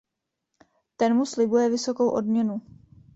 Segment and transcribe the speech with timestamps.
[0.97, 2.61] Ten mu slibuje vysokou odměnu.